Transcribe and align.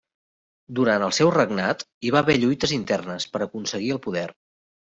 Durant 0.79 1.03
el 1.07 1.13
seu 1.17 1.29
regnat 1.35 1.85
hi 2.07 2.13
va 2.17 2.23
haver 2.25 2.39
lluites 2.45 2.75
internes 2.81 3.31
per 3.35 3.43
aconseguir 3.49 3.97
el 3.99 4.05
poder. 4.09 4.29